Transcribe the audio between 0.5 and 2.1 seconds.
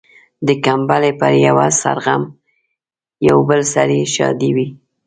کمبلي پر يوه سر